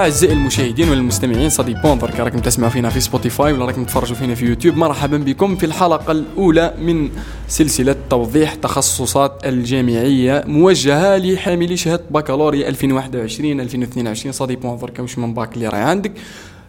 [0.00, 4.46] أعزائي المشاهدين والمستمعين صدي بوندر راكم تسمعوا فينا في سبوتيفاي ولا راكم تفرجوا فينا في
[4.46, 7.10] يوتيوب مرحبا بكم في الحلقة الأولى من
[7.48, 15.54] سلسلة توضيح تخصصات الجامعية موجهة لحاملي شهادة بكالوريا 2021 2022 صدي بوندر quoi شمن bac
[15.54, 16.12] اللي راهي عندك؟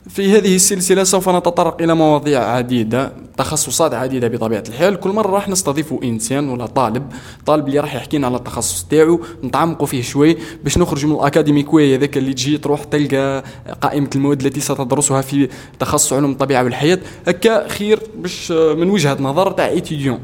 [0.09, 4.99] في هذه السلسلة سوف نتطرق إلى مواضيع عديدة تخصصات عديدة بطبيعة الحال.
[4.99, 7.03] كل مرة راح نستضيف إنسان ولا طالب
[7.45, 11.97] طالب اللي راح يحكينا على التخصص تاعو نتعمقوا فيه شوي باش نخرج من الأكاديميك وي
[11.97, 13.43] ذاك اللي تجي تروح تلقى
[13.81, 16.99] قائمة المواد التي ستدرسها في تخصص علوم الطبيعة والحياة.
[17.27, 20.19] هكا خير باش من وجهة نظر تاع étudiant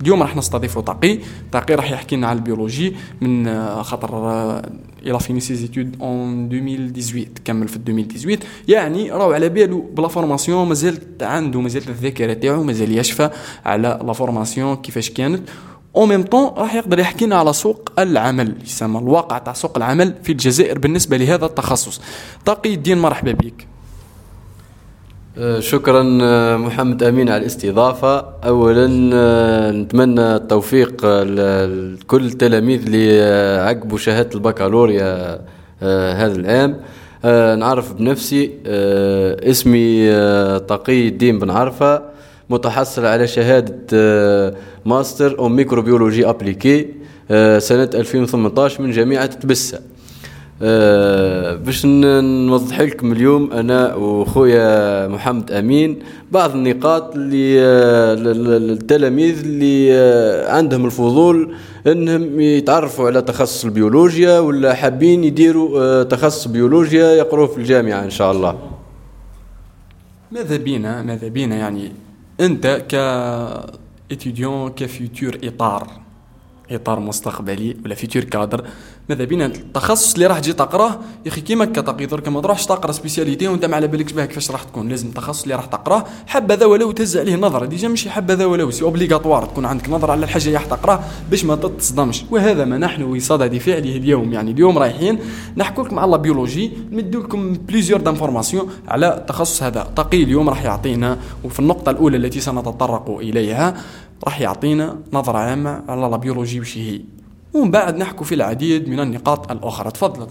[0.00, 1.18] اليوم راح نستضيفوا تقي
[1.52, 4.10] تقي راح يحكي لنا على البيولوجي من آه، خاطر
[5.06, 9.89] il a fini ses études en 2018 كمل في 2018 يعني راهو على بالو ب
[9.89, 13.30] la formation مازال عنده مازال الذاكرة تاعو مازال يشفى
[13.64, 15.48] على la formation كيفاش كانت.
[15.96, 20.14] أو ميم طون راح يقدر يحكي لنا على سوق العمل يسمى الواقع تاع سوق العمل
[20.22, 22.00] في الجزائر بالنسبة لهذا التخصص.
[22.44, 23.66] تقي الدين مرحبا بك.
[23.66, 23.69] آه،
[25.58, 28.18] شكرا آه، محمد أمين على الاستضافة.
[28.44, 33.22] اولا آه، نتمنى التوفيق لكل التلاميذ اللي
[33.60, 35.40] عقبوا شهادة البكالوريا
[36.12, 36.76] هذا العام.
[37.58, 38.50] نعرف بنفسي
[39.50, 40.10] اسمي
[40.58, 42.02] تقي الدين بن عرفة
[42.50, 46.86] متحصل على شهادة master en microbiologie appliquée
[47.58, 49.80] سنة 2018 من جامعة تبسة.
[50.62, 55.98] أه باش نوضح لكم اليوم أنا وخويا محمد أمين
[56.30, 61.54] بعض النقاط اللي آه، للتلاميذ اللي آه، عندهم الفضول
[61.86, 68.10] إنهم يتعرفوا على تخصص البيولوجيا ولا حابين يديروا آه، تخصص بيولوجيا يقروه في الجامعة إن
[68.10, 68.58] شاء الله.
[70.32, 71.92] ماذا بينا؟ ماذا بينا يعني
[72.40, 72.94] أنت ك
[74.12, 75.88] étudiant ك futur إطار
[76.70, 78.64] إطار مستقبلي ولا futur cadre
[79.10, 82.92] ماذا بينا؟ التخصص اللي راح تجي تقراه؟ يا أخي كيما كتقي درك ما تروحش تقرا
[82.92, 86.04] spécialité وأنت ما على بالكش بها كيفاش راح تكون؟ لازم التخصص اللي راح تقراه.
[86.26, 87.66] حبذا ولو تهز عليه نظرة.
[87.66, 91.00] déjà ماشي حبذا ولو c'est obligatoire تكون عندك نظرة على الحاجة اللي راح تقراه
[91.30, 92.24] باش ما تتصدمش.
[92.30, 94.32] وهذا ما نحن بصدد فعله اليوم.
[94.32, 95.18] يعني اليوم رايحين
[95.56, 99.92] نحكوا لكم على biologie نمدوا لكم plusieurs d'informations على التخصص هذا.
[99.96, 103.74] تقي اليوم راح يعطينا وفي النقطة الأولى التي سنتطرق إليها
[104.24, 107.00] راح يعطينا نظرة عامة على la biologie وش هي
[107.54, 109.90] ومن بعد نحكوا في العديد من النقاط الأخرى.
[109.90, 110.26] تفضل.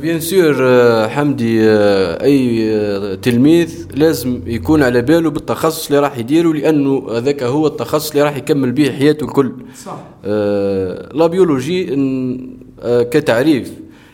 [0.00, 6.52] bien sûr آه، حمدي آه، أي تلميذ لازم يكون على باله بالتخصص اللي راح يديره
[6.52, 9.52] لأنه هذاك هو التخصص اللي راح يكمل به حياته الكل.
[9.84, 9.98] صح.
[11.14, 11.84] la biologie
[12.84, 13.72] كتعريف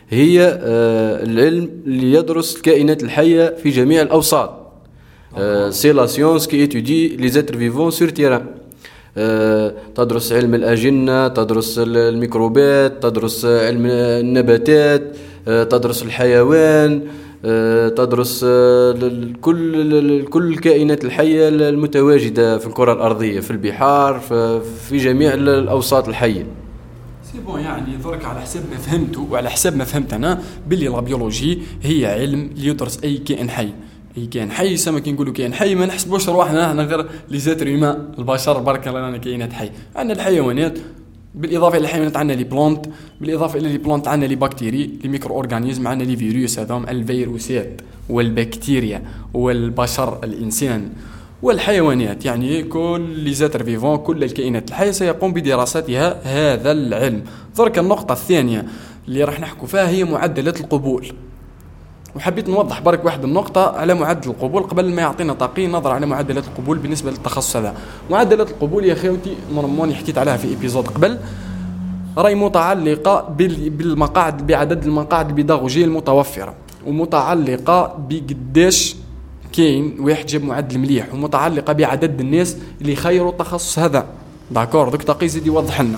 [0.09, 0.59] هي
[1.23, 4.59] العلم اللي يدرس الكائنات الحية في جميع الأوساط.
[5.69, 8.45] c'est la science qui étudie les êtres vivants sur terre
[9.95, 15.15] تدرس علم الأجنة تدرس الميكروبات تدرس علم النباتات
[15.45, 17.01] تدرس الحيوان
[17.97, 18.45] تدرس
[19.41, 24.19] كل كل الكائنات الحية المتواجدة في الكرة الأرضية في البحار
[24.89, 26.45] في جميع الأوساط الحية.
[27.31, 30.99] c'est bon يعني درك على حسب ما فهمته وعلى حسب ما فهمت أنا باللي la
[30.99, 33.69] biologie هي علم يدرس أي كائن حي.
[34.17, 37.67] أي كائن حي سما نقولوا كائن حي ما نحسبوش رواحنا إحنا غير les êtres
[38.19, 39.71] البشر برك رانا كائنات حي.
[39.95, 40.79] عندنا الحيوانات
[41.35, 42.85] بالإضافة إلى الحيوانات عندنا les plantes
[43.21, 49.03] بالإضافة إلى les plantes عندنا les bactéries les micro-organismes عندنا les virus هذوم الفيروسات والبكتيريا
[49.33, 50.89] والبشر الإنسان.
[51.41, 54.69] والحيوانات يعني كل les êtres vivants كل الكائنات.
[54.69, 57.23] الحيه سيقوم بدراستها هذا العلم.
[57.57, 58.65] درك النقطة الثانية
[59.07, 61.07] اللي راح نحكوا فيها هي معدلات القبول.
[62.15, 66.43] وحبيت نوضح برك واحد النقطة على معدل القبول قبل ما يعطينا تقي نظرة على معدلات
[66.43, 67.73] القبول بالنسبة للتخصص هذا.
[68.11, 71.19] معدلات القبول يا خوتي normalement حكيت عليها في épisode قبل.
[72.17, 76.53] راهي متعلقة بالمقاعد بعدد المقاعد البيداغوجية المتوفرة
[76.87, 78.95] ومتعلقة بقداش
[79.53, 84.05] كاين واحد جاب معدل مليح ومتعلقة بعدد الناس اللي خيروا التخصص هذا.
[84.51, 85.97] داكور دوك تقي زيد يوضح لنا.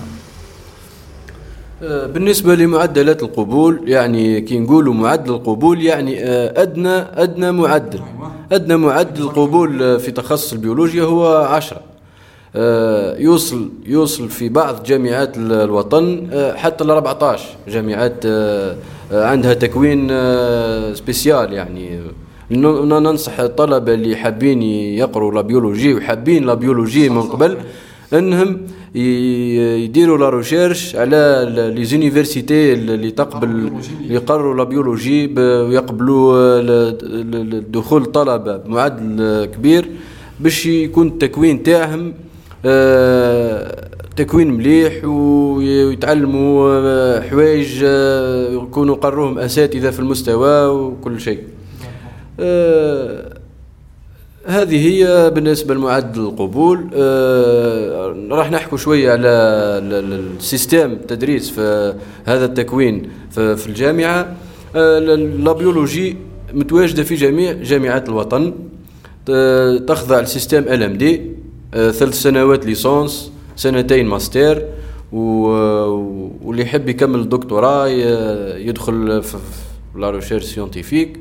[1.82, 8.00] بالنسبة لمعدلات القبول يعني كي نقولوا معدل القبول يعني آه، أدنى أدنى معدل.
[8.52, 11.80] أدنى معدل القبول آه، في تخصص البيولوجيا هو عشرة.
[13.18, 18.26] يوصل يوصل في بعض جامعات الوطن حتى ل 14 جامعات
[19.12, 20.08] عندها تكوين
[20.94, 22.00] spécial يعني.
[22.50, 27.58] ننصح الطلبة اللي حابين يقروا la biologie وحابين la biologie من قبل
[28.12, 28.60] إنهم
[28.96, 33.72] يديروا la recherche على les universités اللي تقبل
[34.08, 36.90] يقروا la biologie ويقبلوا
[37.60, 39.86] دخول الطلبه بمعدل كبير
[40.40, 42.14] باش يكون التكوين تاعهم
[42.64, 47.82] آه، تكوين مليح ويتعلموا حوايج
[48.62, 51.38] يكونوا قروهم أساتذة في المستوى وكل شيء.
[54.46, 56.90] هذه هي بالنسبة لمعدل القبول.
[56.94, 59.28] آه راح نحكوا شوية على
[59.82, 61.94] ال système التدريس في
[62.24, 64.36] هذا التكوين في, في الجامعة.
[64.76, 66.16] آه la biologie
[66.54, 68.54] متواجدة في جميع جامعات الوطن.
[69.86, 71.22] تخضع ل système LMD
[71.72, 74.62] ثلاث سنوات licence سنتين ماستر
[75.12, 77.88] واللي يحب يكمل الدكتوراه
[78.56, 79.36] يدخل في
[79.96, 81.20] la recherche scientifique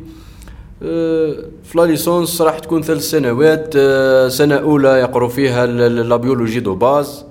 [0.80, 3.74] في la licence راح تكون ثلاث سنوات.
[3.77, 7.25] آه، سنة أولى يقروا فيها la biologie de base.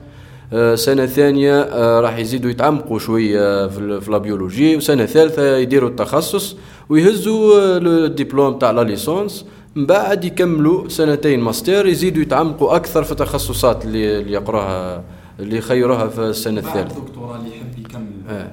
[0.53, 4.77] آه، سنة ثانية آه، راح يزيدوا يتعمقوا شوية في la biologie.
[4.77, 6.57] وسنة ثالثة يديروا التخصص
[6.89, 9.47] ويهزوا الدبلوم تاع la licence.
[9.75, 15.05] من بعد يكملوا سنتين ماستر يزيدوا يتعمقوا أكثر في التخصصات اللي يقراها
[15.41, 16.99] اللي يخيروها في السنة الثالثة.
[16.99, 18.07] الدكتوراه اللي يحب يكمل.
[18.29, 18.53] آه.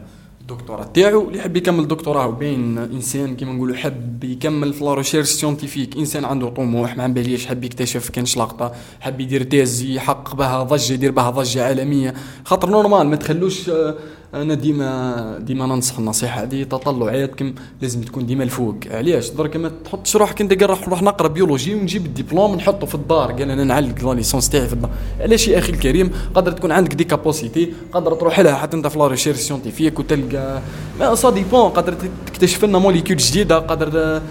[0.51, 5.30] الدكتوراه تاعو اللي يحب يكمل دكتوراه وبين إنسان كيما نقولوا حب يكمل في la recherche
[5.30, 5.98] scientifique.
[5.98, 10.94] إنسان عنده طموح على باليش حب يكتشف كانش لقطة حب يدير thèse يحقق بها ضجة
[10.94, 12.13] يدير بها ضجة عالمية.
[12.45, 13.95] خاطر normal ما تخلوش آه
[14.33, 20.16] أنا ديما ديما ننصح النصيحة هذه تطلعاتكم لازم تكون ديما الفوق علاش؟ درك ما تحطش
[20.16, 23.31] روحك أنت قال نروح نقرأ biologie ونجيب الدبلوم نحطه في الدار.
[23.31, 24.89] قال أنا نعلق la licence تاعي في الدار.
[25.19, 29.00] علاش يا أخي الكريم؟ قدر تكون عندك des capacités قدر تروح لها حتى أنت في
[29.00, 30.62] la recherche scientifique وتلقى.
[31.00, 31.95] mais ça dépend قدر
[32.25, 34.22] تكتشف لنا molécule جديدة قدر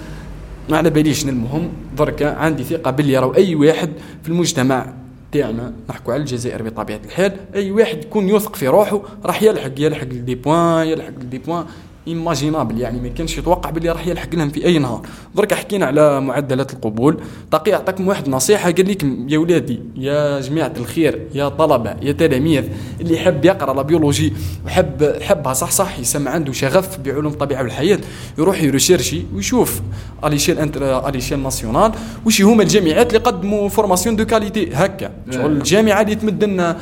[0.69, 1.25] ما على باليش.
[1.25, 1.69] المهم
[1.99, 3.93] درك عندي ثقة باللي راهو أي واحد
[4.23, 5.00] في المجتمع
[5.33, 7.37] تاعنا نحكوا على الجزائر بطبيعة الحال.
[7.55, 11.65] أي واحد يكون يثق في روحه راح يلحق يلحق des points يلحق des points.
[12.09, 15.01] inimaginables يعني ما كانش يتوقع باللي راح يلحق لهم في أي نهار.
[15.35, 17.21] درك حكينا على معدلات القبول.
[17.51, 22.65] طاقي يعطيكم واحد نصيحة قال لكم يا ولادي يا جماعة الخير يا طلبة يا تلاميذ
[23.01, 24.33] اللي يحب يقرأ la biologie
[24.67, 27.99] وحب حبها صح صح يسمى عنده شغف بعلوم الطبيعة والحياة
[28.39, 29.81] يروح ي rechercher ويشوف
[30.25, 31.93] à l'échelle inter à l'échelle nationale
[32.27, 35.11] وش هما الجامعات اللي قدموا formation de qualité هكا.
[35.31, 36.77] شغل الجامعة اللي تمد لنا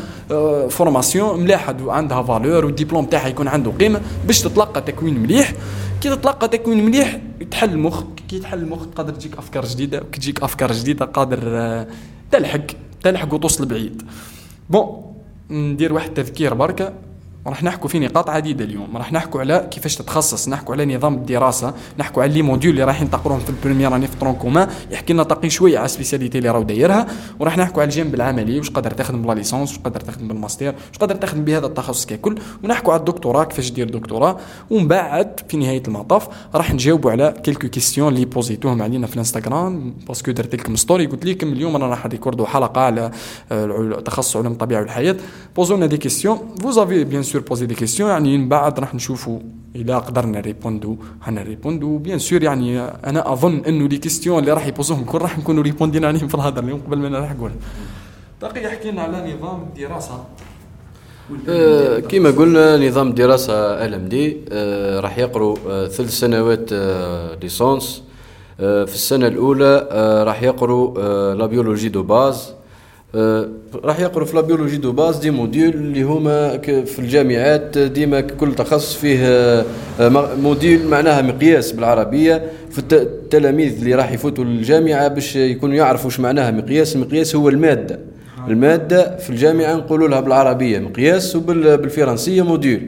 [0.68, 5.52] formation ملاحة وعندها valeur والدبلوم تاعها يكون عنده قيمة باش تتلقى تكوين مليح
[6.00, 10.42] كي تتلقى تكوين مليح يتحل المخ كي يتحل المخ قادر تجيك أفكار جديدة كي تجيك
[10.42, 11.86] أفكار جديدة قادر آه،
[12.30, 12.66] تلحق
[13.02, 14.02] تلحق وتوصل بعيد.
[14.70, 15.14] bon
[15.50, 16.92] ندير واحد تذكير بركة.
[17.46, 18.96] راح نحكوا في نقاط عديدة اليوم.
[18.96, 20.48] راح نحكوا على كيفاش تتخصص.
[20.48, 21.74] نحكوا على نظام الدراسة.
[21.98, 25.12] نحكوا على les modules اللي رايحين تقروهم في ال première année في tronc commun يحكي
[25.12, 27.06] لنا تقي شوية على ال spécialité اللي راهو دايرها.
[27.40, 28.58] وراح نحكوا على الجانب العملي.
[28.58, 32.06] واش قدر تخدم ب la licence؟ واش قدر تخدم بالماستر واش قدر تخدم بهذا التخصص
[32.06, 34.38] ككل؟ ونحكوا على الدكتوراه كيفاش دير دكتوراه
[34.70, 39.14] ومن بعد في نهاية المطاف راح نجاوبوا على quelques questions اللي posé توهم علينا في
[39.14, 39.94] الانستغرام.
[40.08, 41.06] parce que درت لكم story.
[41.06, 43.10] قلت لكم اليوم أنا راح recorder حلقة على
[44.04, 45.16] تخصص علوم الطبيعة والحياة.
[45.56, 46.38] posé ونا des questions.
[46.62, 49.38] vous bien sûr posez des questions يعني من بعد راح نشوفوا
[49.76, 50.96] اذا قدرنا répondre
[51.28, 55.18] répondre bien sûr يعني أنا أظن إنه les questions اللي راح ي poser وهم كل
[55.18, 57.52] راح نكونوا répondre ينا عليهم في الهضر اليوم قبل ما أنا راح نقول
[58.56, 60.24] يحكي لنا على نظام الدراسة.
[61.48, 63.52] أه كما قلنا نظام الدراسة
[63.84, 68.02] LMD أه راح يقروا أه ثلاث سنوات أه licence.
[68.58, 69.88] في السنة الأولى
[70.26, 72.36] راح يقروا la biologie de base.
[72.38, 72.57] آه،
[73.84, 78.54] راح يقروا في la biologie de base des modules اللي هما في الجامعات ديما كل
[78.54, 79.64] تخصص فيه آه،
[80.42, 86.50] module معناها مقياس بالعربية في التلاميذ اللي راح يفوتوا الجامعة باش يكونوا يعرفوا واش معناها
[86.50, 86.96] مقياس.
[86.96, 87.98] المقياس هو المادة.
[88.48, 92.80] المادة في الجامعة نقولوا لها بالعربية مقياس وبالفرنسيه module.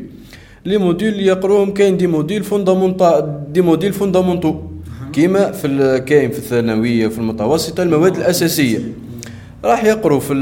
[0.64, 4.54] les modules اللي يقروهم كاين des modules fondamentaux des modules fondamentaux.
[5.12, 8.78] كيما في كاين في الثانوية وفي المتوسطة المواد الأساسية.
[9.64, 10.34] راح يقروا في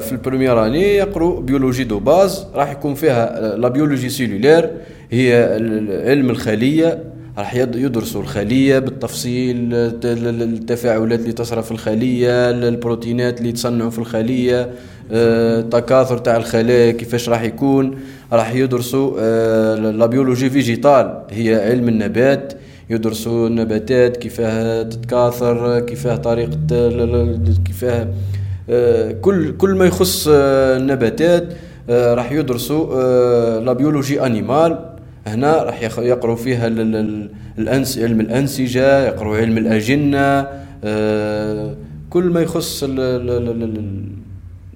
[0.00, 4.70] في ال première année يقروا biologie de base راح يكون فيها la biologie cellulaire
[5.10, 5.58] هي
[6.06, 7.04] علم الخلية
[7.38, 14.70] راح يدرسوا الخلية بالتفصيل التفاعلات اللي تصرى في الخلية البروتينات اللي تتصنعوا في الخلية
[15.10, 17.98] التكاثر تاع الخلايا كيفاش راح يكون.
[18.32, 19.20] راح يدرسوا
[19.92, 22.52] la biologie végétale هي علم النبات
[22.90, 26.50] يدرسوا النباتات كيفاه تتكاثر كيفاه طريقة
[27.64, 28.08] كيفاه آه،
[29.20, 31.44] كل كل ما يخص آه، النباتات
[31.90, 34.78] آه، راح يدرسوا la biologie animale.
[35.26, 36.66] هنا راح يقروا فيها
[37.58, 40.48] الأنس علم الأنسجة يقروا علم الأجنة
[42.10, 42.84] كل ما يخص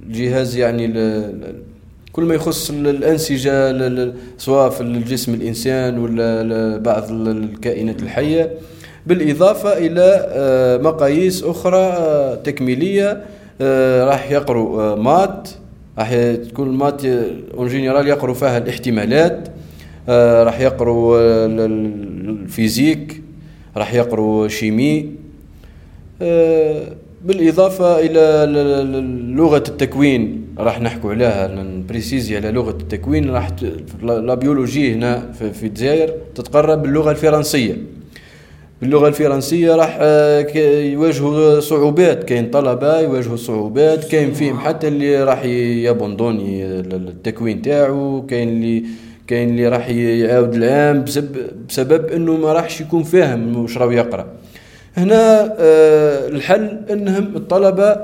[0.07, 0.93] الجهاز يعني
[2.13, 8.51] كل ما يخص الأنسجة سواء في الجسم الإنسان ولا بعض الكائنات الحية.
[9.07, 10.29] بالإضافة إلى
[10.83, 11.97] مقاييس أخرى
[12.45, 13.11] تكميلية.
[13.11, 13.21] آه،
[14.05, 15.49] راح يقروا آه، maths.
[15.99, 16.15] راح
[16.49, 19.49] تكون ال maths en général يقروا فيها الاحتمالات.
[20.09, 23.23] آه، راح يقروا la physique.
[23.77, 25.11] راح يقروا chimie.
[26.23, 26.83] آه،
[27.25, 28.47] بالإضافة إلى
[29.37, 31.63] لغة التكوين راح نحكوا عليها.
[31.63, 33.31] ن préciser على لغة التكوين.
[33.31, 33.51] راح
[34.03, 37.77] la biologie هنا في الجزائر تتقرا باللغة الفرنسية.
[38.81, 40.47] باللغة الفرنسية راح آه،
[40.93, 42.25] يواجهوا صعوبات.
[42.25, 48.27] كاين طلبة يواجهوا صعوبات كاين فيهم حتى اللي راح ي abandonner التكوين تاعو.
[48.27, 48.85] كاين اللي
[49.27, 51.37] كاين اللي راح يعاود العام بسبب,
[51.69, 54.27] بسبب إنه ما راحش يكون فاهم واش راه يقرأ.
[54.97, 57.97] هنا آه الحل إنهم الطلبة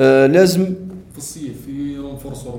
[0.00, 0.64] آه لازم
[1.12, 2.56] في الصيف ينفرصوا آه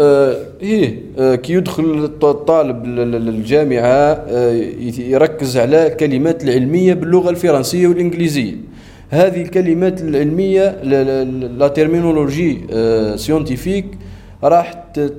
[0.00, 4.52] إيه آه كي يدخل الطالب للجامعة آه
[4.98, 8.54] يركز على الكلمات العلمية باللغة الفرنسية والإنجليزية.
[9.10, 10.82] هذه الكلمات العلمية
[11.58, 13.86] la terminologie آه scientifique
[14.44, 14.72] راح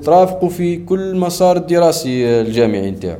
[0.04, 3.20] ترافقوا في كل مسار الدراسي الجامعي نتاعو.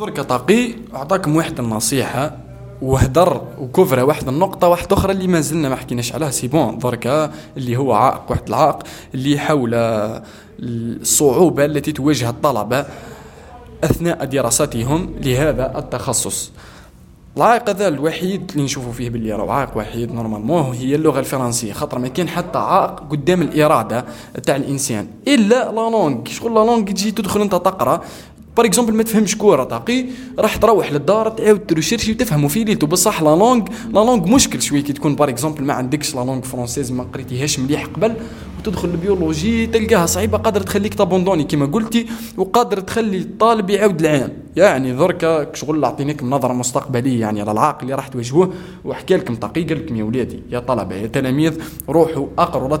[0.00, 2.36] درك طاقي أعطاكم واحد النصيحة.
[2.82, 6.78] وهدر وكفره واحد النقطة واحدة أخرى اللي ما زلنا ما حكيناش عليها c'est bon.
[6.78, 8.78] دركا اللي هو عائق واحد العائق
[9.14, 9.70] اللي حول
[10.60, 12.86] الصعوبة التي تواجه الطلبة
[13.84, 16.52] أثناء دراستهم لهذا التخصص.
[17.36, 21.72] العائق هذا الوحيد اللي نشوفوا فيه باللي راه عائق وحيد normalement هي اللغة الفرنسية.
[21.72, 24.04] خاطر ما كاين حتى عائق قدام الإرادة
[24.42, 25.06] تاع الإنسان.
[25.28, 26.24] إلا la langue.
[26.24, 28.00] شغل la langue تجي تدخل أنت تقرأ
[28.58, 30.04] par exemple ما تفهمش كورة طاقي
[30.38, 34.62] راح تروح للدار تعاود ت rechercher وتفهموا في ليتو بصح la langue la langue مشكل
[34.62, 34.82] شوية.
[34.82, 38.14] كي تكون par exemple ما عندكش la langue française ما قريتيهاش مليح قبل
[38.58, 41.44] وتدخل البيولوجي تلقاها صعيبة قادر تخليك ت abandonner.
[41.44, 44.32] كما قلتي وقادر تخلي الطالب يعاود العام.
[44.56, 48.52] يعني دركا شغل اعطينيك نظرة مستقبلية يعني على العائق اللي راح تواجهوه
[48.84, 51.58] وحكى لكم طاقي قال لكم يا ولادي يا طلبة يا تلاميذ.
[51.88, 52.76] روحوا أقروا la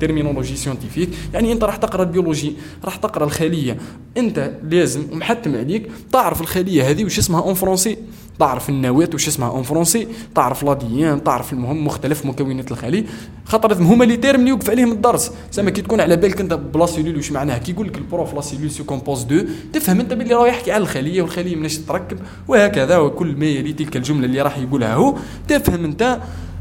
[0.00, 3.76] terminologie scientifique يعني أنت راح تقرأ البيولوجي راح تقرأ الخليه
[4.16, 7.98] أنت لازم ومحتم عليك تعرف الخليه هذه وش اسمها en français
[8.38, 13.04] تعرف النواة وش اسمها en français تعرف l'ADN تعرف المهم مختلف مكونات الخلية.
[13.44, 15.32] خاطر هما les termes اللي يوقف عليهم الدرس.
[15.52, 18.05] زعما كي تكون على بالك انت ب la cellule واش معناها؟ كي يقول لك ال
[18.05, 21.78] prof la cellule se compose de تفهم انت باللي راه يحكي على الخلية والخلية مناش
[21.78, 22.18] تركب
[22.48, 25.14] وهكذا وكل ما يلي تلك الجملة اللي راح يقولها هو.
[25.48, 26.18] تفهم انت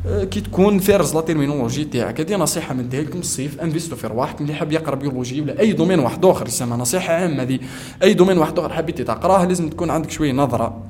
[0.07, 2.19] آه، كي تكون فارز la terminologie تاعك.
[2.21, 5.73] هذه نصيحة من لكم الصيف investi و في رواحكم اللي حاب يقرأ بيولوجي ولا أي
[5.73, 7.59] domaine واحد آخر يسمى نصيحة عامة هذه.
[8.03, 10.83] أي domaine واحد آخر حبيتي تقراه لازم تكون عندك شوية نظرة.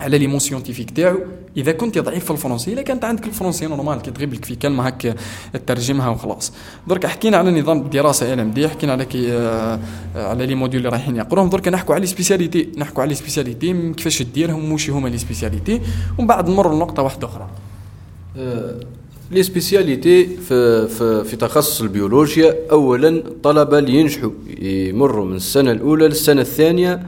[0.00, 1.18] على les mots scientifiques تاعو.
[1.56, 4.86] إذا كنت ضعيف في الفرنسي إلا كانت عندك الفرنسي normal كي تغيب لك في كلمة
[4.86, 5.14] هكا
[5.52, 6.52] تترجمها وخلاص.
[6.88, 9.80] درك حكينا على نظام الدراسه LMD حكينا على كي آه
[10.14, 11.50] على les modules اللي رايحين يقروهم.
[11.50, 15.80] درك نحكوا على les spécialités نحكوا على les spécialités كيفاش ديرهم وش هما les spécialités.
[16.18, 17.48] ومن بعد نمر لنقطة واحدة أخرى.
[18.38, 18.80] آه،
[19.30, 26.08] les spécialités في, في, في تخصص البيولوجيا اولا الطلبه اللي ينجحوا يمروا من السنة الأولى
[26.08, 27.06] للسنة الثانية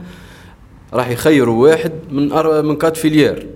[0.93, 2.29] راح يخيروا واحد من
[2.65, 3.47] من quatre filières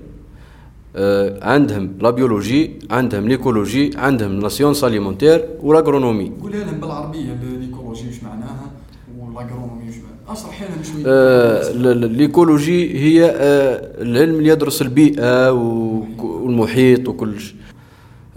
[0.95, 7.37] آه عندهم la biologie عندهم l'écologie عندهم la science alimentaire و l'agronomie قولها لهم بالعربية
[7.59, 8.71] l'écologie واش معناها
[9.19, 9.95] و l'agronomie واش
[10.39, 17.55] اشرح لهم شوية آه l'écologie هي آه العلم اللي يدرس البيئة والمحيط وكل شيء.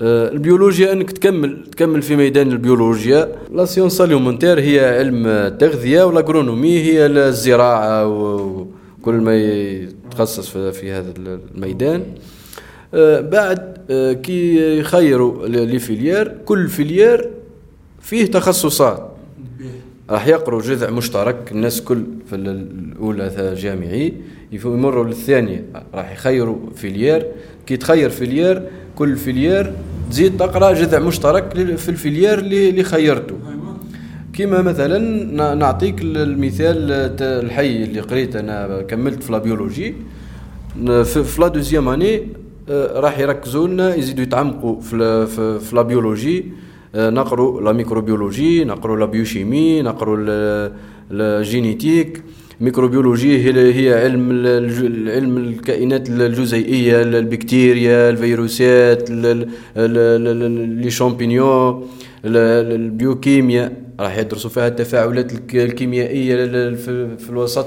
[0.01, 3.29] آه البيولوجيا إنك تكمل تكمل في ميدان البيولوجيا.
[3.53, 8.67] la science alimentaire هي علم التغذيه و l'agronomie هي الزراعة و
[9.05, 12.05] كل ما يتخصص في هذا الميدان.
[12.95, 17.31] آه، بعد آه، كي يخيروا les filières كل filière
[18.01, 19.11] فيه تخصصات.
[20.11, 24.15] راح يقروا جذع مشترك الناس كل في الأولى جامعي
[24.53, 25.65] يمروا للثانية.
[25.95, 27.27] راح يخيروا filière.
[27.67, 28.63] كي تخير filière
[28.97, 29.73] كل filière
[30.11, 33.35] تزيد تقرأ جذع مشترك في ال filière اللي خيرته.
[34.37, 34.99] كيما مثلا
[35.55, 36.77] نعطيك المثال
[37.23, 39.95] الحي اللي قريت أنا كملت في la biologie
[41.05, 42.23] في la deuxième année
[42.71, 45.27] آه، راح يركزوا لنا يزيدوا يتعمقوا في
[45.61, 46.45] في la biologie.
[46.95, 50.17] آه، نقروا la microbiologie نقروا la biochimie نقروا
[51.11, 52.23] ال génétique.
[52.61, 54.47] microbiologie هي علم
[55.09, 61.87] علم الكائنات الجزيئية البكتيريا الفيروسات les champignons.
[62.25, 66.47] البيوكيميا راح يدرسوا فيها التفاعلات الكيميائية
[67.17, 67.67] في الوسط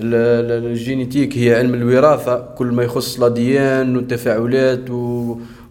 [0.00, 4.90] ال génétique هي علم الوراثة كل ما يخص l'ADN والتفاعلات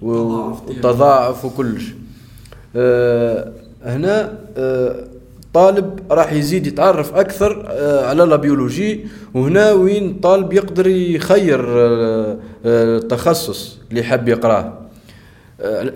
[0.01, 1.95] والتضاعف وكل شيء
[2.75, 3.51] أه
[3.85, 5.03] هنا أه
[5.53, 11.65] طالب راح يزيد يتعرف أكثر أه على la biologie وهنا وين الطالب يقدر يخير
[12.65, 14.59] التخصص اللي حاب يقراه.
[14.59, 14.86] آه،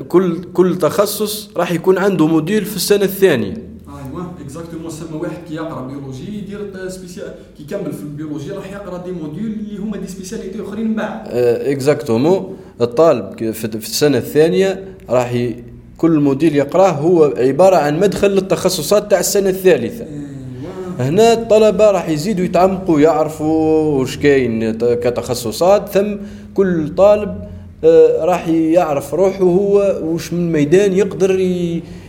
[0.08, 3.54] كل كل تخصص راح يكون عنده module في السنة الثانية.
[3.88, 8.98] ايوا exactement سما واحد كي يقرا biologie يدير spécial كي يكمل في البيولوجي راح يقرأ
[8.98, 11.28] des modules اللي هما des spécialités أخرين من بعد.
[11.28, 15.64] اكزاكتومون الطالب في السنة الثانية راح ي...
[15.98, 20.06] كل موديل يقرأه هو عبارة عن مدخل للتخصصات تاع السنة الثالثة.
[21.00, 26.16] هنا الطلبة راح يزيدوا يتعمقوا يعرفوا واش كاين كتخصصات ثم
[26.54, 27.51] كل طالب آه،
[28.20, 31.40] راح يعرف روحه هو وش من ميدان يقدر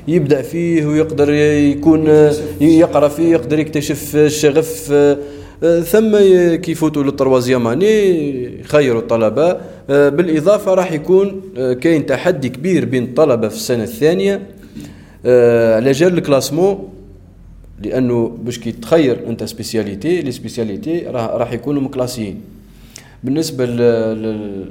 [0.09, 6.17] يبدأ فيه ويقدر يكون يقرأ فيه يقدر يكتشف الشغف آه، ثم
[6.57, 9.57] كيفوتوا لل troisième année خيروا الطلبة.
[9.91, 11.41] آه، بالإضافة راح يكون
[11.81, 14.43] كاين تحدي كبير بين الطلبة في السنة الثانية.
[15.77, 16.89] على جال ال classement
[17.83, 22.41] لأنه باش كي تخير أنت spécialité les spécialités راح يكونوا مكلاسيين.
[23.25, 24.69] بالنسبة للوقت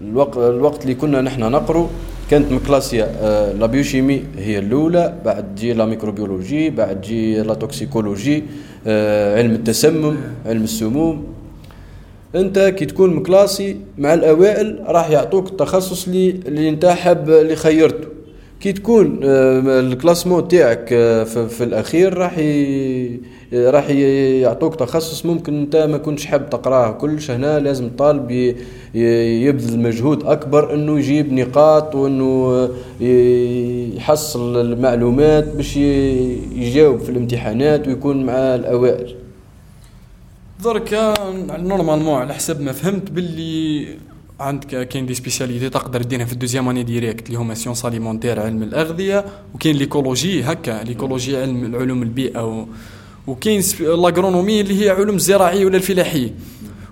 [0.00, 1.88] الوقت اللي كنا نحن نقرو
[2.30, 8.44] كانت مكلاسية آه la biochimie هي الأولى بعد تجي la microbiologie بعد تجي la toxicologie
[8.86, 11.24] آه علم التسمم علم السموم.
[12.34, 18.08] انت كي تكون مكلاسي مع الأوائل راح يعطوك التخصص اللي اللي انت حاب اللي خيرته.
[18.60, 22.32] كي تكون آه، الكلاسمون تاعك آه، في الأخير راح
[23.52, 26.90] راح يعطوك تخصص ممكن أنت ما كنتش حاب تقراه.
[26.92, 28.30] كلش هنا لازم الطالب
[29.44, 32.68] يبذل مجهود أكبر إنه يجيب نقاط وإنه
[33.96, 39.14] يحصل المعلومات باش يجاوب في الامتحانات ويكون مع الأوائل.
[40.64, 41.14] درك
[41.58, 43.86] normalement على حسب ما فهمت باللي
[44.40, 48.40] عندك كاين des spécialités تقدر ديرها في ال deuxième année directe اللي هما science alimentaire
[48.40, 49.24] علم الأغذية
[49.54, 52.66] وكاين l'écologie هكا l'écologie علم العلوم البيئة و...
[53.26, 56.34] وكاين l'agronomie اللي هي علوم الزراعيه ولا الفلاحيه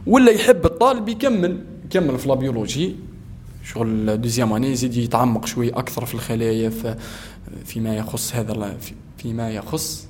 [0.07, 2.97] ولا يحب الطالب يكمل يكمل في la biologie
[3.65, 6.73] شغل deuxième année يزيد يتعمق شوي أكثر في الخلايا
[7.65, 8.77] فيما يخص هذا
[9.19, 10.07] فيما يخص.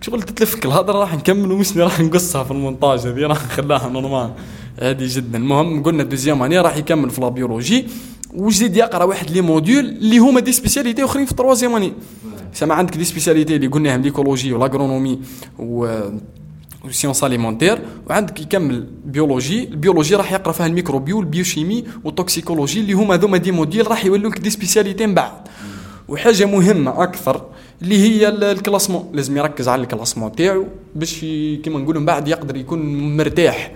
[0.00, 4.32] شغل تتلفك الهضرة راح نكمل ومش راح نقصها في المونتاج هذه؟ راح نخليها normal
[4.80, 5.38] هذه جدا.
[5.38, 7.86] المهم قلنا deuxième année راح يكمل في la biologie
[8.34, 11.92] ويزيد يقرأ واحد les modules اللي هما des spécialités أخرين في ال troisième année
[12.52, 15.20] سما عندك des spécialités اللي قلناهم l'écologie وال agronomie
[15.58, 16.00] و
[16.90, 17.78] science alimentaire
[18.10, 19.64] وعندك يكمل biologie.
[19.64, 23.52] ال biologie راح يقرأ فيها ال microbio وال biochimie وال toxicologie اللي هما ذوما des
[23.52, 25.32] modules راح يولوك des spécialités من بعد.
[26.08, 27.46] وحاجة مهمة أكثر
[27.82, 30.64] اللي هي ال classement لازم يركز على ال classement تاعو
[30.94, 31.20] باش
[31.62, 33.72] كيما نقولوا من بعد يقدر يكون مرتاح.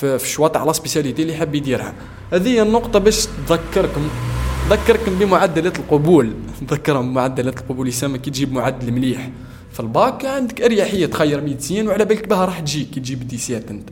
[0.00, 1.94] في ال choix تاع la spécialité اللي حاب يديرها.
[2.32, 4.08] هذه هي النقطة باش تذكركم
[4.70, 6.32] ذكركم بمعدلات القبول.
[6.70, 7.88] ذكرهم بمعدلات القبول.
[7.88, 9.30] يسمى كي تجيب معدل مليح
[9.72, 12.90] في الباك عندك أريحية تخير médecine وعلى بالك بها راح تجيك.
[12.90, 13.88] كي تجيب dix-sept أنت.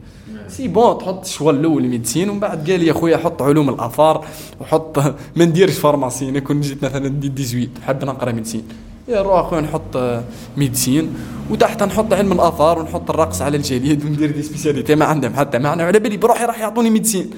[0.49, 3.69] c'est bon تحط ال choix الأول médecine ومن بعد قال لي يا خويا حط علوم
[3.69, 4.27] الآثار
[4.61, 4.99] وحط
[5.37, 6.29] ما نديرش pharmacie.
[6.29, 8.88] أنا كون جيت مثلا ندي 18 حاب نقرأ médecine.
[9.09, 10.23] يا روح اخويا نحط
[10.57, 11.15] médecine.
[11.51, 14.95] وتحت نحط علم الآثار ونحط الرقص على الجليد وندير des spécialités.
[14.95, 15.83] ما عندهم حتى معنى.
[15.83, 17.31] على بالي بروحي راح يعطوني médecine.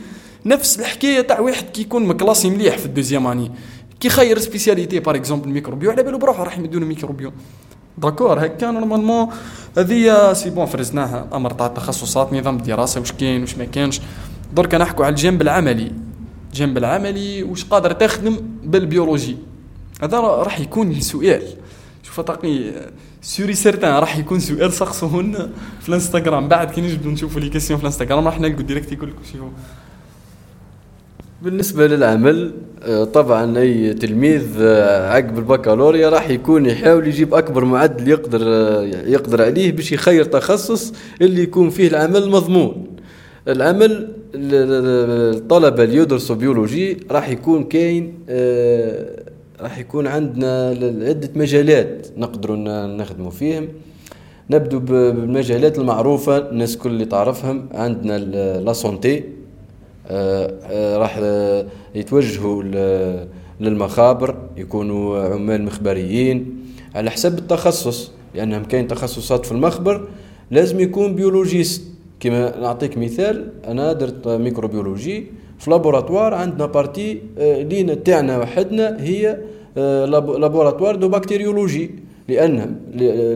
[0.46, 3.50] نفس الحكاية تاع واحد كي يكون مكلاسي مليح في ال deuxième année
[4.00, 7.32] كي خير spécialité par exemple microbio على بالو بروحه راح يمدونه microbio
[7.98, 9.28] d'accord هكا normalement
[9.78, 11.26] هذه c'est bon فرزناها.
[11.32, 14.00] أمر تاع التخصصات نظام الدراسة واش كاين واش ما كانش
[14.54, 15.92] درك نحكوا على الجانب العملي.
[16.52, 19.36] الجانب العملي واش قادر تخدم بال biologie.
[20.02, 21.42] هذا راح يكون سؤال.
[22.02, 22.72] شوف تقي
[23.22, 26.48] sûr et certain راح يكون سؤال سقسوهن في الانستغرام.
[26.48, 29.48] بعد كي نجبدوا نشوفوا les questions في الانستغرام راح نلقوا direct يقول لكم شوفوا
[31.42, 38.08] بالنسبة للعمل آه، طبعا أي تلميذ آه، عقب البكالوريا راح يكون يحاول يجيب أكبر معدل
[38.08, 42.86] يقدر آه، يقدر عليه باش يخير تخصص اللي يكون فيه العمل مضمون.
[43.48, 48.14] العمل الطلبة اللي يدرسوا بيولوجي راح يكون كاين
[49.62, 50.68] راح يكون عندنا
[51.08, 53.68] عدة مجالات نقدروا نخدموا فيهم.
[54.50, 58.18] نبدو بالمجالات المعروفة الناس كل اللي تعرفهم عندنا
[58.58, 59.24] la santé.
[60.06, 62.62] آه، آه، راح آه، يتوجهوا
[63.60, 66.64] للمخابر يكونوا عمال مخبريين.
[66.94, 70.08] على حسب التخصص لأنهم كاين تخصصات في المخبر
[70.50, 71.82] لازم يكون biologiste.
[72.20, 75.26] كما نعطيك مثال أنا درت microbiologie.
[75.60, 79.38] في laboratoire عندنا partie لينا تاعنا وحدنا هي
[79.76, 81.90] laboratoire de bactériologie
[82.28, 82.76] لأن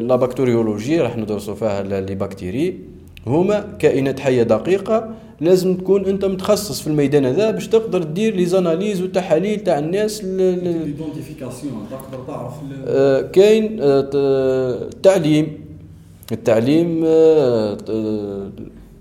[0.09, 2.79] la bactériologie راح ندرسوا فيها les bactéries
[3.27, 8.45] هما كائنات حية دقيقة لازم تكون أنت متخصص في الميدان هذا باش تقدر تدير les
[8.45, 12.53] analyses والتحاليل تاع الناس l'identification تقدر تعرف
[12.87, 17.77] آه، كاين التعليم آه، التعليم آه،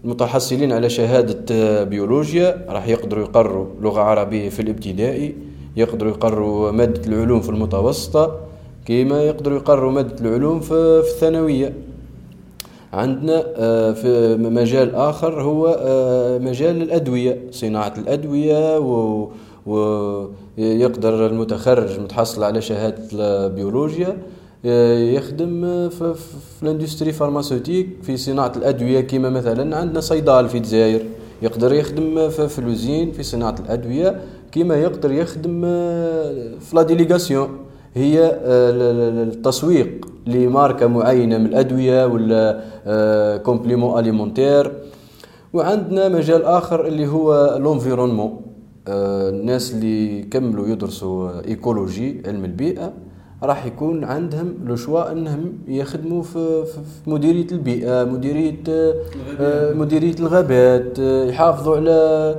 [0.03, 5.35] المتحصلين على شهادة بيولوجيا راح يقدروا يقروا لغة عربية في الابتدائي
[5.75, 8.39] يقدروا يقروا مادة العلوم في المتوسطة
[8.85, 11.73] كيما يقدروا يقروا مادة العلوم في, الثانوية.
[12.93, 19.29] عندنا آه، في مجال آخر هو آه، مجال الأدوية صناعة الأدوية و
[19.65, 24.17] ويقدر المتخرج متحصل على شهادة البيولوجيا
[24.63, 31.01] يخدم في, في ال industrie pharmaceutique في صناعة الأدوية كما مثلا عندنا صيدال في الجزائر
[31.41, 34.21] يقدر يخدم في ف l'usine في صناعة الأدوية
[34.51, 35.61] كما يقدر يخدم
[36.59, 37.49] في la délégation.
[37.95, 42.63] هي التسويق لماركة معينة من الأدوية ولا
[43.43, 44.71] compléments alimentaires.
[45.53, 48.41] وعندنا مجال آخر اللي هو l'environnement
[48.87, 52.93] آه، الناس اللي كملوا يدرسوا écologie علم البيئة.
[53.43, 58.55] راح يكون عندهم le choix إنهم يخدموا في, في مديرية البيئه مديرية
[59.39, 62.35] آه، مديرية الغابات آه، يحافظوا على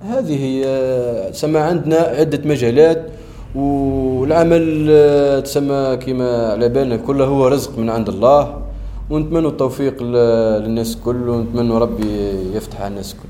[0.00, 3.06] هذه هي تسمى عندنا عدة مجالات
[3.54, 8.62] والعمل تسمى كما على بالنا كله هو رزق من عند الله
[9.10, 13.28] ونتمنى التوفيق للناس الكل ونتمنى ربي يفتح على الناس الكل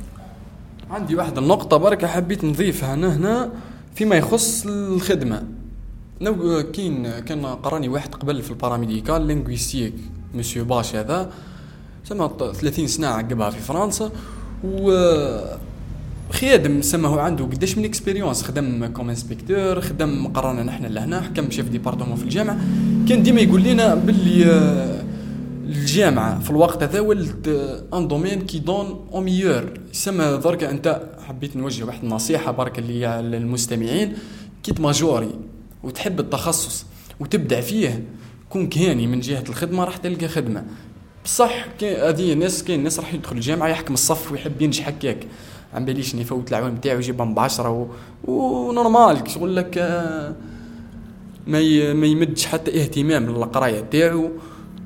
[0.90, 3.50] عندي واحد النقطة بركة حبيت نضيفها هنا هنا
[3.94, 5.42] فيما يخص الخدمة.
[6.22, 9.94] لو كاين كان قراني واحد قبل في ال paramédical linguistique
[10.34, 11.30] monsieur باش هذا.
[12.04, 14.10] سما 30 سنة عقبها في فرنسا.
[14.64, 14.92] و
[16.30, 21.50] خيادم سما هو عنده قداش من expérience خدم comme inspecteur خدم قرانا نحن لهنا حكم
[21.50, 22.58] chef département في الجامعة.
[23.08, 24.44] كان ديما يقول لنا باللي
[25.66, 27.48] الجامعة في الوقت هذا ولد
[27.94, 34.12] un domaine qui donne aux meilleurs يسمى درك أنت حبيت نوجه واحد النصيحة برك للمستمعين.
[34.62, 35.30] كي ماجوري.
[35.82, 36.86] وتحب التخصص
[37.20, 38.04] وتبدع فيه
[38.50, 40.64] كون كهاني من جهة الخدمة راح تلقى خدمة.
[41.24, 45.26] بصح هذه ناس كاين ناس راح يدخل الجامعة يحكم الصف ويحب ينجح هكاك.
[45.74, 47.86] عم باليش يفوت العوام تاعو يجيبهم بعشرة و...
[48.32, 50.34] و normal شغل لك آه،
[51.46, 51.94] ما ي...
[51.94, 54.30] ما يمدش حتى اهتمام للقراية تاعو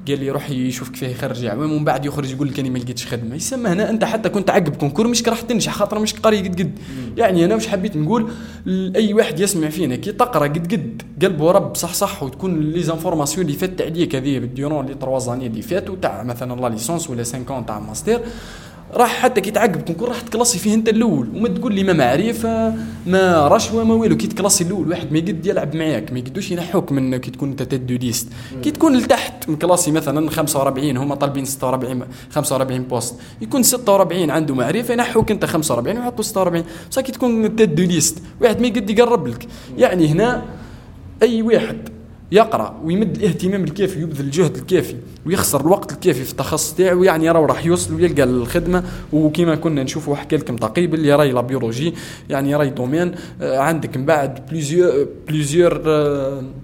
[0.08, 1.44] قال لي روح يشوف كيف يخرج.
[1.46, 3.34] عوام ومن بعد يخرج يقول لك اني ما لقيتش خدمة.
[3.34, 6.78] يسمى هنا أنت حتى كنت عقب concours مش راح تنجح خاطر مش قاري قد قد.
[7.16, 8.30] يعني أنا مش حبيت نقول؟
[8.96, 11.02] أي واحد يسمع فينا كي تقرأ قد قد.
[11.22, 15.46] قلبه رب صح صح وتكون لي زانفورماسيون اللي فات عليك هذه بالديورون لي تروا زاني
[15.46, 18.20] اللي فاتوا تاع مثلا لا ليسونس ولا 50 تاع ماستر
[18.96, 21.28] راح حتى كي تعقب كونكور راح تكلاسي فيه انت الأول.
[21.34, 22.74] وما تقول لي ما معرفة
[23.06, 26.92] ما رشوه ما والو كي تكلاسي الأول واحد ما يقد يلعب معاك ما يقدوش ينحوك
[26.92, 28.28] من كي تكون انت تدو ليست
[28.62, 33.14] كي تكون لتحت من كلاسي مثلا 45 هما طالبين 46 45 بوست.
[33.40, 38.60] يكون 46 عنده معرفة ينحوك انت 45 ويحطوا 46 بصح كي تكون تدو ليست واحد
[38.60, 39.46] ما يقد يقرب لك.
[39.78, 40.42] يعني هنا
[41.22, 41.88] أي واحد
[42.32, 47.46] يقرأ ويمد الاهتمام الكافي ويبذل الجهد الكافي ويخسر الوقت الكافي في التخصص تاعو يعني راه
[47.46, 48.84] راح يوصل ويلقى الخدمة.
[49.12, 51.94] وكما كنا نشوفوا حكى لكم قبيل اللي راي la biologie
[52.30, 53.14] يعني راي domaine.
[53.42, 55.78] آه، عندك من بعد plusieurs plusieurs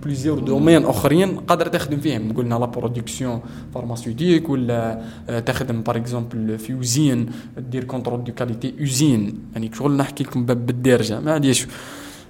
[0.05, 2.33] plusieurs domaines أخرين قادر تخدم فيهم.
[2.33, 3.41] قلنا la production
[3.75, 7.27] pharmaceutique ولا آه، تخدم par exemple في usine
[7.59, 11.67] دير contrôle de qualité usine يعني شغل نحكي لكم بالدارجه ما عنديش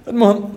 [0.07, 0.49] المهم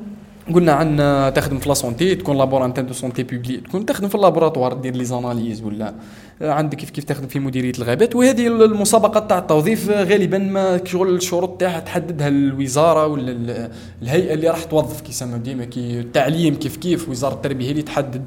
[0.54, 4.19] قلنا عندنا تخدم في la santé تكون laborantine de santé publique تكون تخدم في ال
[4.19, 5.94] laboratoire دير les analyses ولا
[6.40, 8.16] عندك كيف كيف تخدم في مديرية الغابات.
[8.16, 13.70] وهذه المسابقة تاع التوظيف غالبا ما شغل الشروط تاعها تحددها الوزارة ولا
[14.02, 18.24] الهيئة اللي راح توظف كيسموا ديما كي التعليم كيف كيف وزارة التربية اللي تحدد.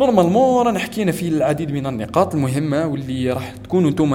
[0.00, 4.10] normalement رانا حكينا في العديد من النقاط المهمة واللي راح تكونوا أنتم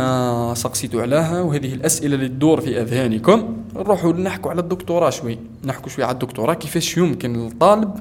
[0.53, 3.57] سقسيتوا عليها وهذه الأسئلة اللي تدور في أذهانكم.
[3.75, 7.91] نروحوا نحكوا على الدكتوراه شوي نحكوا شوي على الدكتوراه كيفاش يمكن الطالب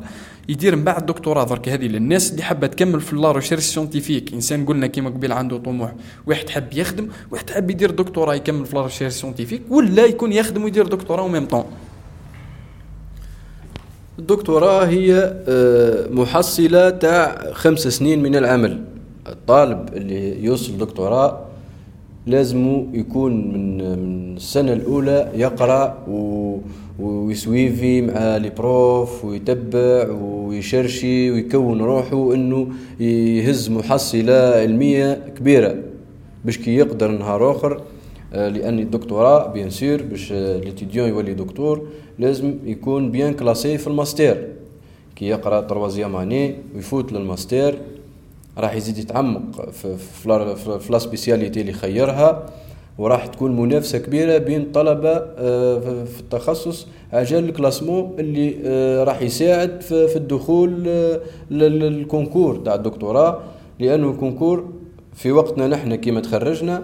[0.48, 4.32] يدير من بعد دكتوراه درك هذه للناس اللي حابة تكمل في la recherche scientifique.
[4.32, 5.92] إنسان قلنا كيما قبيل عنده طموح
[6.26, 10.64] واحد حاب يخدم واحد حاب يدير دكتوراه يكمل في la recherche scientifique ولا يكون يخدم
[10.64, 11.64] ويدير دكتوراه même temps
[14.18, 18.84] الدكتوراه هي آه، محصلة تاع خمس سنين من العمل.
[19.28, 21.40] الطالب اللي يوصل دكتوراه
[22.26, 26.58] لازم يكون من من السنة الأولى يقرأ و
[26.98, 32.68] وي suivre مع les profs ويتبع ويشرشي ويكون روحه إنه
[33.00, 35.74] يهز محصلة علمية كبيرة
[36.44, 37.80] باش كي يقدر نهار آخر
[38.32, 44.36] لأن الدكتوراه bien sûr باش l'étudiant يولي دكتور لازم يكون bien classé في الماستر
[45.16, 47.74] كي يقرأ troisième année ويفوت للماستر
[48.58, 52.46] راح يزيد يتعمق في في la spécialité اللي خيرها
[52.98, 59.22] وراح تكون منافسة كبيرة بين طلبة آه، في التخصص عجل ال classement اللي آه، راح
[59.22, 60.70] يساعد في الدخول
[61.50, 63.40] لل concours تاع الدكتوراه.
[63.80, 64.68] لأنه ال concours
[65.14, 66.82] في وقتنا نحن كيما تخرجنا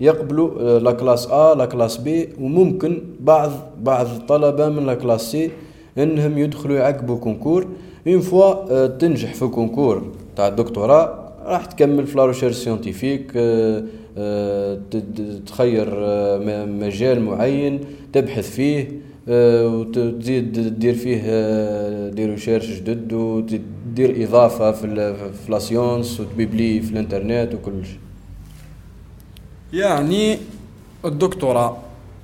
[0.00, 3.50] يقبلوا آه، la classe A la classe B وممكن بعض
[3.82, 5.50] بعض الطلبه من la classe C
[5.98, 7.66] إنهم يدخلوا يعقبوا concours.
[8.06, 10.02] une fois آه، تنجح في concours
[10.36, 13.32] تاع الدكتوراه راح تكمل في la recherche scientifique
[15.46, 15.86] تخير
[16.66, 17.80] مجال معين
[18.12, 18.88] تبحث فيه
[19.28, 21.20] وتزيد دير فيه
[22.08, 24.86] دير recherches جدد وتدير إضافة في
[25.48, 27.98] la science وت publier في الإنترنت وكل شيء.
[29.74, 30.38] يعني
[31.04, 31.76] الدكتوراه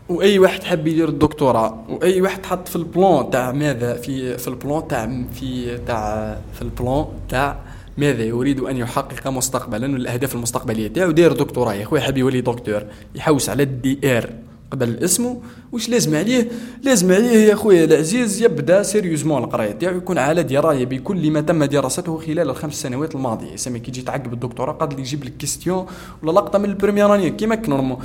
[0.09, 4.49] وأي واحد حب يدير الدكتوراه وأي واحد حط في ال plan تاع ماذا في في
[4.49, 7.57] ال plan تاع في تاع في ال plan تاع
[7.99, 12.83] ماذا يريد أن يحقق مستقبلا والأهداف المستقبلية تاعو داير دكتوراه يا خويا حاب يولي دكتور
[13.15, 14.31] يحوس على ال DR.
[14.71, 15.41] قبل اسمه.
[15.73, 16.49] واش لازم عليه؟
[16.83, 21.65] لازم عليه يا خويا العزيز يبدأ sérieusement القراية تاعو يكون على دراية بكل ما تم
[21.65, 23.57] دراسته خلال الخمس سنوات الماضية.
[23.57, 25.87] سامي كي تجي تعقب الدكتوراه قد يجيب لك question
[26.23, 27.97] ولا لقطة من ال première année كيما normal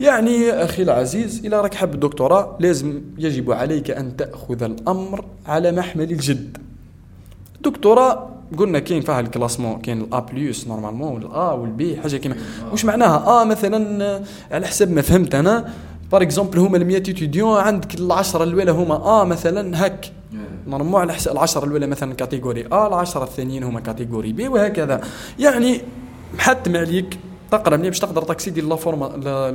[0.00, 6.10] يعني أخي العزيز إلى راك حاب الدكتوراه لازم يجب عليك أن تأخذ الأمر على محمل
[6.10, 6.56] الجد.
[7.56, 11.96] الدكتوراه قلنا كاين فيها ال classement كاين ال A plus normalement وال A وال B
[11.96, 12.36] حاجة كيما.
[12.70, 15.72] واش معناها؟ A مثلا على حسب ما فهمت أنا
[16.12, 20.12] par exemple هما ال 100 étudiants عندك العشره الاولى هما آه مثلا هك
[20.66, 25.00] normal على حسب العشره الاولى مثلا catégorie A العشره الثانيين هما catégorie B وهكذا
[25.38, 25.80] يعني
[26.34, 27.18] محتم عليك
[27.50, 29.06] تقرا ملي باش تقدر ت accéder la forma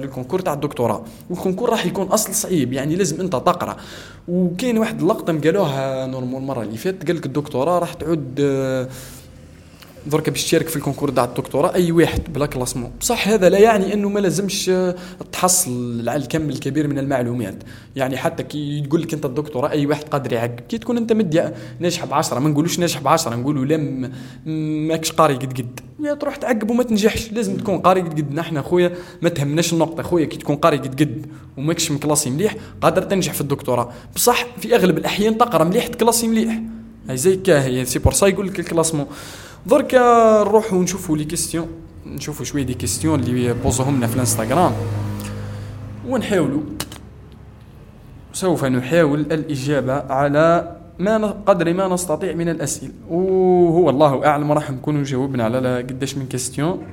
[0.02, 3.76] لل concours تاع الدكتوراه وال concours راح يكون اصل صعيب يعني لازم انت تقرا
[4.28, 8.88] وكاين واحد اللقطه قالوها normal المره اللي فاتت قال لك الدكتوراه راح تعود آه
[10.08, 12.92] درك باش تشارك في ال concours تاع الدكتوراه أي واحد بلا classement.
[13.02, 14.96] بصح هذا لا يعني إنه ما لازمش آه،
[15.32, 17.64] تحصل على الكم الكبير من المعلومات.
[17.96, 20.60] يعني حتى كي تقول لك أنت الدكتوراه أي واحد قادر يعقب.
[20.60, 21.44] كي تكون أنت مدي
[21.80, 23.78] ناجح ب 10 ما نقولوش ناجح ب 10 نقولوا لا
[24.88, 25.80] ماكش قاري قد قد.
[26.04, 27.32] يا تروح تعقب وما تنجحش.
[27.32, 28.34] لازم تكون قاري قد قد.
[28.34, 28.92] نحن خويا
[29.22, 30.04] ما تهمناش النقطة.
[30.04, 31.26] خويا كي تكون قاري قد قد
[31.58, 33.92] وماكش مكلاسي مليح قادر تنجح في الدكتوراه.
[34.16, 36.62] بصح في أغلب الأحيان تقرأ مليح تكلاسي مليح.
[37.10, 37.86] هاي زي كاهي.
[37.86, 39.06] c'est pour ça يقول لك ال classement.
[39.66, 41.68] درك نروحوا نشوفوا les questions
[42.06, 44.72] نشوفوا شوية des questions اللي بوزوهم لنا في الانستغرام.
[46.08, 46.62] ونحاولوا
[48.34, 52.92] سوف نحاول الإجابة على ما قدر ما نستطيع من الأسئلة.
[53.10, 56.84] وهو الله أعلم راح نكون جاوبنا على قداش من question.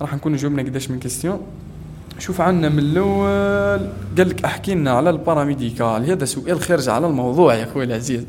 [0.00, 1.40] راح نكون جاوبنا قداش من question.
[2.18, 6.10] شوف عنا من الأول قال لك أحكي لنا على ال paramédical.
[6.10, 8.26] هذا سؤال خارج على الموضوع يا أخوي العزيز.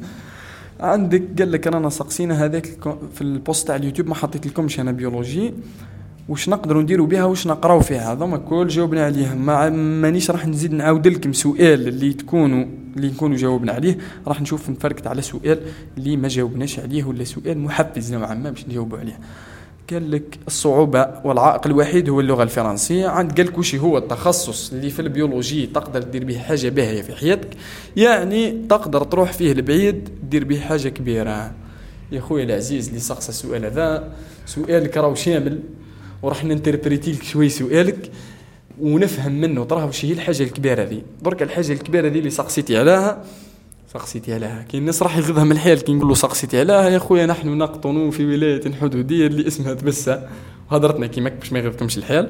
[0.84, 2.66] عندك قال لك رانا سقسينا هذاك
[3.14, 5.54] في ال post تاع اليوتيوب ما حطيت لكمش أنا biologie.
[6.30, 9.34] واش نقدروا نديروا بها واش نقراو فيها؟ هذوما كل جاوبنا عليه.
[9.34, 12.66] ما مانيش راح نزيد نعاود لكم سؤال اللي تكونوا
[12.96, 13.98] اللي نكونوا جاوبنا عليه.
[14.28, 15.60] راح نشوف نفرقت على سؤال
[15.98, 19.20] اللي ما جاوبناش عليه ولا سؤال محفز نوعا ما باش نجاوبوا عليه.
[19.92, 23.08] قال لك الصعوبة والعائق الوحيد هو اللغة الفرنسية.
[23.08, 27.16] عند قال لك هو التخصص اللي في ال biologie تقدر تدير به حاجة باهية في
[27.16, 27.50] حياتك.
[27.96, 31.52] يعني تقدر تروح فيه لبعيد دير به حاجة كبيرة.
[32.12, 34.14] يا خويا العزيز اللي سقسى السؤال هذا
[34.46, 35.60] سؤالك راهو شامل
[36.22, 38.12] وراح ن interpréter لك شوي سؤالك
[38.82, 39.64] ونفهم منه.
[39.64, 43.24] تراه وش هي الحاجة الكبيرة هذه درك الحاجة الكبيرة هذه اللي سقسيتي عليها.
[43.94, 47.26] سقسيتي عليها كاين الناس راح يغضها من الحيل كي نقول له سقسيتي عليها يا خويا
[47.26, 50.28] نحن نقطن في ولاية حدوديه اللي اسمها تبسة.
[50.72, 52.30] هضرتنا كيما باش ما يغضكمش الحال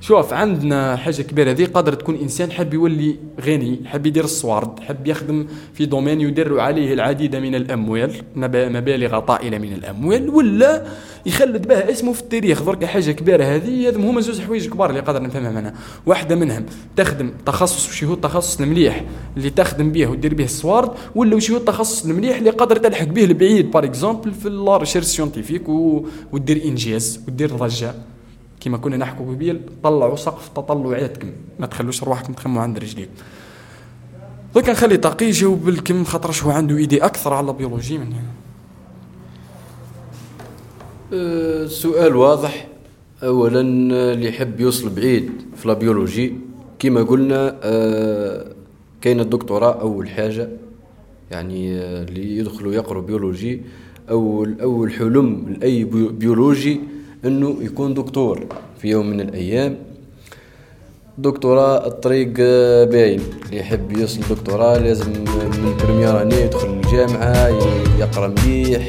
[0.00, 5.06] شوف عندنا حاجة كبيرة هذه قادر تكون إنسان حاب يولي غني حاب يدير الصوارد حاب
[5.06, 10.86] يخدم في دومين يدر عليه العديد من الأموال مبالغ طائلة من الأموال ولا
[11.26, 12.62] يخلد بها اسمه في التاريخ.
[12.62, 15.74] درك حاجة كبيرة هذه هذم هما زوج حوايج كبار اللي قادر نفهمها منها
[16.06, 19.04] واحدة منهم تخدم تخصص وش هو التخصص المليح
[19.36, 23.24] اللي تخدم به ودير به الصوارد ولا وش هو التخصص المليح اللي قادر تلحق به
[23.24, 25.68] البعيد par exemple في la recherche scientifique
[26.32, 27.94] ودير إنجاز ودير ضجه
[28.60, 33.08] كما كنا نحكوا قبيل طلعوا سقف تطلعاتكم ما تخلوش رواحكم تخموا عند رجليك
[34.54, 38.30] donc نخلي تقي يجاوب لكم خاطرش هو عنده idée أكثر على البيولوجي من هنا.
[41.12, 42.66] أه سؤال واضح.
[43.22, 46.34] اولا اللي يحب يوصل بعيد في البيولوجي
[46.78, 48.46] كما قلنا أه
[49.00, 50.48] كاين الدكتوراه أول حاجة
[51.30, 53.62] يعني أه اللي يدخلوا يقروا بيولوجي
[54.10, 56.80] اول اول حلم لأي بيولوجي
[57.24, 58.46] إنه يكون دكتور
[58.78, 59.76] في يوم من الأيام.
[61.18, 62.32] دكتوراه الطريق
[62.90, 63.20] باين.
[63.44, 67.48] اللي يحب يوصل دكتوراه لازم من première يدخل الجامعة
[67.98, 68.88] يقرأ مليح.